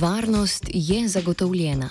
Varnost 0.00 0.64
je 0.74 1.08
zagotovljena. 1.08 1.88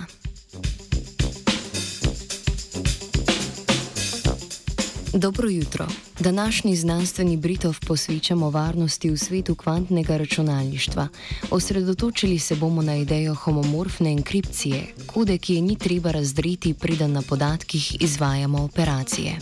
Dobro 5.13 5.49
jutro. 5.49 5.87
Današnji 6.19 6.75
znanstveni 6.75 7.37
britov 7.37 7.79
posvečamo 7.87 8.49
varnosti 8.49 9.09
v 9.09 9.17
svetu 9.17 9.55
kvantnega 9.55 10.17
računalništva. 10.17 11.07
Osredotočili 11.51 12.39
se 12.39 12.55
bomo 12.55 12.81
na 12.81 12.95
idejo 12.95 13.35
homomorfne 13.35 14.11
enkripcije, 14.11 14.93
kode, 15.05 15.37
ki 15.37 15.55
je 15.55 15.61
ni 15.61 15.75
treba 15.75 16.11
razdreti, 16.11 16.73
preden 16.73 17.11
na 17.11 17.21
podatkih 17.21 18.01
izvajamo 18.01 18.63
operacije. 18.63 19.37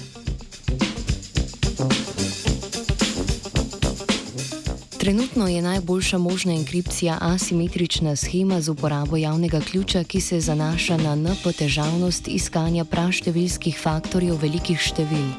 Trenutno 5.07 5.47
je 5.47 5.61
najboljša 5.61 6.17
možna 6.17 6.53
enkripcija 6.53 7.17
asimetrična 7.21 8.15
schema 8.15 8.61
z 8.61 8.69
uporabo 8.69 9.17
javnega 9.17 9.59
ključa, 9.59 10.03
ki 10.03 10.21
se 10.21 10.39
zanaša 10.39 10.97
na 10.97 11.15
NP 11.15 11.53
težavnost 11.57 12.27
iskanja 12.27 12.85
praštevilskih 12.85 13.79
faktorjev 13.83 14.35
velikih 14.41 14.79
števil. 14.79 15.31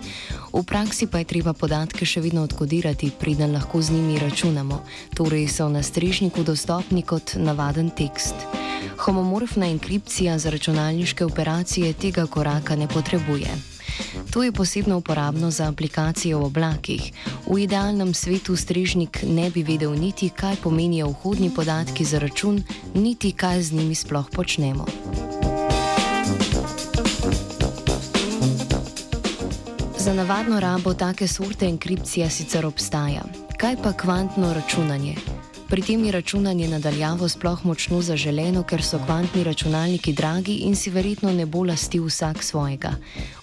V 0.53 0.65
praksi 0.65 1.07
pa 1.07 1.19
je 1.19 1.25
treba 1.25 1.53
podatke 1.53 2.07
še 2.07 2.21
vedno 2.21 2.49
odkodirati, 2.49 3.13
preden 3.21 3.53
lahko 3.53 3.83
z 3.83 3.93
njimi 3.93 4.19
računamo, 4.19 4.81
torej 5.15 5.49
so 5.49 5.69
na 5.69 5.83
strežniku 5.83 6.43
dostopni 6.43 7.03
kot 7.03 7.37
navaden 7.37 7.91
tekst. 7.91 8.49
Homomorfna 9.05 9.69
enkripcija 9.69 10.39
za 10.39 10.51
računalniške 10.51 11.25
operacije 11.25 11.93
tega 11.93 12.27
koraka 12.27 12.77
ne 12.77 12.89
potrebuje. 12.89 13.78
To 14.31 14.43
je 14.43 14.53
posebno 14.53 14.97
uporabno 14.97 15.51
za 15.51 15.69
aplikacije 15.69 16.37
v 16.37 16.45
oblakih. 16.45 17.13
V 17.47 17.59
idealnem 17.59 18.15
svetu 18.15 18.57
strežnik 18.57 19.23
ne 19.23 19.51
bi 19.51 19.63
vedel 19.63 19.95
niti, 19.95 20.29
kaj 20.31 20.57
pomenijo 20.63 21.09
vhodni 21.09 21.51
podatki 21.51 22.05
za 22.05 22.19
račun, 22.19 22.63
niti 22.95 23.33
kaj 23.33 23.63
z 23.63 23.73
njimi 23.73 23.95
sploh 23.95 24.31
počnemo. 24.33 24.87
Za 29.99 30.15
navadno 30.15 30.61
rabo 30.61 30.95
take 30.95 31.29
sorte 31.29 31.67
enkripcija 31.67 32.31
sicer 32.31 32.67
obstaja. 32.67 33.23
Kaj 33.59 33.77
pa 33.83 33.93
kvantno 33.93 34.55
računanje? 34.55 35.38
Pri 35.69 35.83
tem 35.83 36.05
je 36.05 36.13
računanje 36.13 36.69
nadaljavo 36.69 37.29
sploh 37.29 37.65
močno 37.65 38.01
zaželeno, 38.03 38.63
ker 38.63 38.83
so 38.83 38.99
kvantni 39.07 39.45
računalniki 39.45 40.13
dragi 40.13 40.55
in 40.65 40.77
si 40.77 40.91
verjetno 40.91 41.33
ne 41.33 41.47
bo 41.47 41.65
lasti 41.65 42.01
vsak 42.01 42.43
svojega. 42.43 42.95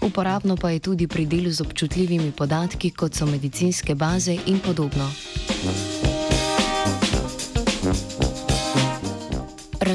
Uporabno 0.02 0.58
pa 0.58 0.70
je 0.70 0.80
tudi 0.80 1.08
pri 1.08 1.26
delu 1.26 1.52
z 1.52 1.62
občutljivimi 1.62 2.32
podatki, 2.32 2.92
kot 2.92 3.14
so 3.14 3.26
medicinske 3.26 3.96
baze 3.96 4.38
in 4.46 4.60
podobno. 4.60 5.06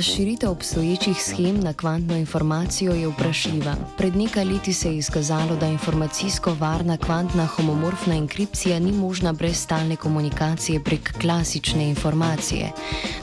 Razširitev 0.01 0.51
obstoječih 0.51 1.17
schem 1.23 1.61
na 1.61 1.73
kvantno 1.73 2.17
informacijo 2.17 2.93
je 2.93 3.09
vprašljiva. 3.09 3.75
Pred 3.97 4.17
nekaj 4.17 4.45
leti 4.45 4.73
se 4.73 4.89
je 4.89 4.97
izkazalo, 4.97 5.57
da 5.57 5.67
informacijsko 5.67 6.55
varna 6.55 6.97
kvantna 6.97 7.47
homomorfna 7.47 8.15
enkripcija 8.17 8.79
ni 8.79 8.93
možna 8.93 9.33
brez 9.33 9.57
stalne 9.57 9.97
komunikacije 9.97 10.85
prek 10.85 11.13
klasične 11.21 11.89
informacije. 11.89 12.73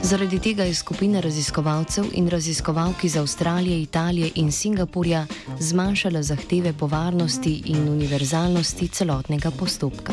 Zaradi 0.02 0.38
tega 0.38 0.64
je 0.64 0.74
skupina 0.74 1.20
raziskovalcev 1.20 2.04
in 2.12 2.28
raziskovalk 2.28 3.04
iz 3.04 3.16
Avstralije, 3.16 3.82
Italije 3.82 4.30
in 4.34 4.52
Singapurja 4.52 5.26
zmanjšala 5.60 6.22
zahteve 6.22 6.72
po 6.72 6.86
varnosti 6.86 7.62
in 7.66 7.88
univerzalnosti 7.88 8.88
celotnega 8.88 9.50
postopka. 9.50 10.12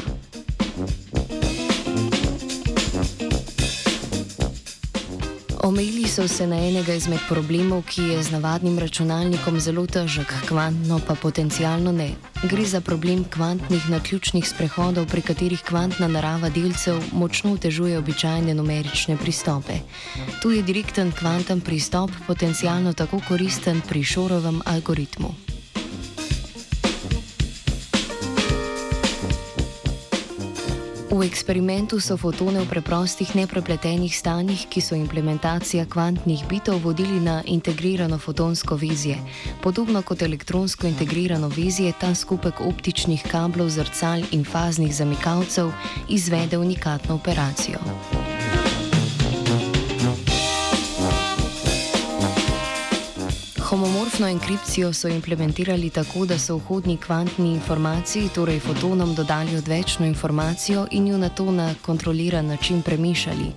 Omejili 5.66 6.08
so 6.08 6.28
se 6.28 6.48
na 6.48 6.56
enega 6.56 6.94
izmed 6.94 7.20
problemov, 7.30 7.88
ki 7.90 8.02
je 8.02 8.24
z 8.24 8.32
navadnim 8.32 8.76
računalnikom 8.80 9.56
zelo 9.60 9.88
težek, 9.90 10.30
kvantno 10.46 11.00
pa 11.08 11.16
potencialno 11.16 11.92
ne. 11.92 12.12
Gre 12.44 12.66
za 12.66 12.82
problem 12.82 13.24
kvantnih 13.34 13.90
naključnih 13.90 14.46
sprehodov, 14.46 15.08
pri 15.10 15.24
katerih 15.26 15.64
kvantna 15.66 16.08
narava 16.08 16.52
delcev 16.54 17.02
močno 17.18 17.56
otežuje 17.58 17.98
običajne 17.98 18.54
numerične 18.54 19.18
pristope. 19.18 19.80
Tu 20.42 20.52
je 20.52 20.62
direkten 20.62 21.12
kvanten 21.12 21.66
pristop 21.66 22.14
potencialno 22.28 22.94
tako 22.94 23.22
koristen 23.28 23.82
pri 23.90 24.04
šorovem 24.04 24.62
algoritmu. 24.66 25.55
V 31.16 31.24
eksperimentu 31.24 31.96
so 32.04 32.20
fotone 32.20 32.60
v 32.60 32.68
preprostih 32.68 33.40
neprepletenih 33.40 34.12
stanjih, 34.12 34.68
ki 34.68 34.84
so 34.84 35.00
implementacija 35.00 35.88
kvantnih 35.88 36.44
bitov, 36.52 36.84
vodili 36.84 37.24
na 37.24 37.40
integrirano 37.48 38.20
fotonsko 38.20 38.76
vizije. 38.76 39.16
Podobno 39.64 40.04
kot 40.04 40.28
elektronsko 40.28 40.92
integrirano 40.92 41.48
vizije, 41.48 41.96
ta 41.96 42.12
skupek 42.12 42.60
optičnih 42.60 43.24
kablov, 43.32 43.72
zrcal 43.72 44.28
in 44.36 44.44
faznih 44.44 44.92
zamikalcev 44.92 45.72
izvede 46.12 46.60
unikatno 46.60 47.16
operacijo. 47.16 47.80
Homomorfno 53.66 54.28
enkripcijo 54.28 54.94
so 54.94 55.08
implementirali 55.08 55.90
tako, 55.90 56.26
da 56.26 56.40
so 56.40 56.56
vhodni 56.58 56.98
kvantni 56.98 57.54
informaciji, 57.54 58.30
torej 58.36 58.60
fotonom, 58.60 59.16
dodali 59.16 59.58
odvečno 59.58 60.06
informacijo 60.06 60.88
in 60.92 61.08
jo 61.08 61.18
na 61.18 61.30
to 61.30 61.52
na 61.52 61.74
kontroliran 61.82 62.46
način 62.46 62.82
premešali. 62.82 63.52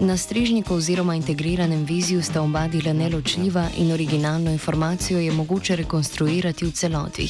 Na 0.00 0.16
strežniku 0.16 0.74
oziroma 0.74 1.14
integriranem 1.14 1.84
viziju 1.84 2.22
sta 2.22 2.42
oba 2.42 2.68
dela 2.68 2.92
neločljiva 2.92 3.68
in 3.76 3.92
originalno 3.92 4.50
informacijo 4.50 5.18
je 5.18 5.32
mogoče 5.32 5.76
rekonstruirati 5.76 6.64
v 6.64 6.72
celoti. 6.72 7.28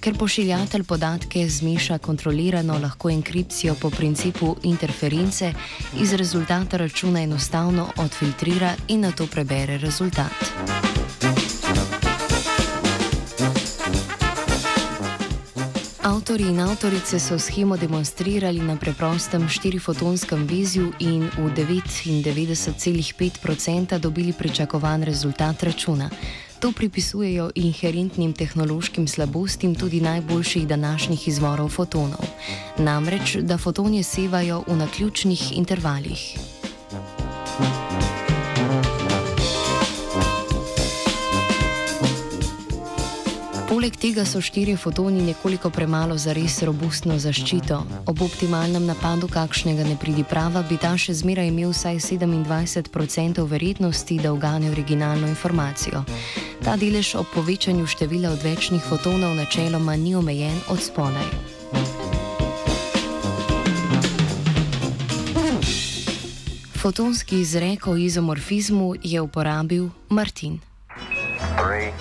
Ker 0.00 0.18
pošiljatelj 0.18 0.84
podatke 0.84 1.48
zmeša 1.48 1.98
kontrolirano 1.98 2.78
lahko 2.78 3.10
enkripcijo 3.10 3.74
po 3.74 3.90
principu 3.90 4.56
interference, 4.62 5.52
iz 6.00 6.12
rezultata 6.12 6.76
računa 6.76 7.22
enostavno 7.22 7.88
odfiltrira 7.96 8.74
in 8.88 9.00
na 9.00 9.12
to 9.12 9.26
prebere 9.26 9.78
rezultat. 9.78 10.95
Avtori 16.26 16.48
in 16.48 16.58
avtorice 16.58 17.18
so 17.18 17.38
schemo 17.38 17.76
demonstrirali 17.76 18.58
na 18.58 18.76
preprostem 18.76 19.48
štirifotonskem 19.48 20.46
viziju 20.46 20.92
in 20.98 21.22
v 21.22 21.50
99,5% 21.54 23.98
dobili 23.98 24.32
pričakovan 24.32 25.02
rezultat 25.02 25.62
računa. 25.62 26.10
To 26.58 26.72
pripisujejo 26.72 27.50
inherentnim 27.54 28.32
tehnološkim 28.32 29.08
slabostim 29.08 29.74
tudi 29.74 30.00
najboljših 30.00 30.66
današnjih 30.66 31.28
izvorov 31.28 31.68
fotonov. 31.68 32.26
Namreč, 32.78 33.36
da 33.36 33.58
fotoni 33.58 34.02
sevajo 34.02 34.64
v 34.66 34.76
naključnih 34.76 35.58
intervalih. 35.58 36.38
Poleg 43.76 43.92
tega 44.00 44.24
so 44.24 44.40
štiri 44.40 44.72
fotoni 44.76 45.20
nekoliko 45.20 45.68
premalo 45.70 46.14
za 46.16 46.32
res 46.32 46.62
robustno 46.64 47.18
zaščito. 47.20 47.76
Ob 48.08 48.22
optimalnem 48.24 48.86
napadu 48.88 49.28
kakšnega 49.28 49.84
nepridiprava 49.84 50.62
bi 50.64 50.78
ta 50.80 50.94
še 50.96 51.12
zmeraj 51.12 51.50
imel 51.50 51.74
vsaj 51.74 52.00
27% 52.00 53.44
verjetnosti, 53.44 54.16
da 54.16 54.32
ugane 54.32 54.70
originalno 54.72 55.28
informacijo. 55.28 56.00
Ta 56.64 56.78
delež 56.80 57.12
ob 57.20 57.28
povečanju 57.34 57.84
števila 57.84 58.32
odvečnih 58.38 58.80
fotonov 58.80 59.36
načeloma 59.36 59.92
ni 60.00 60.16
omejen 60.16 60.56
od 60.72 60.80
spodaj. 60.80 61.28
Fotonski 66.80 67.44
izrek 67.44 67.92
o 67.92 68.00
izomorfizmu 68.00 68.94
je 69.04 69.20
uporabil 69.20 69.92
Martin. 70.08 70.62
Three, 71.60 71.92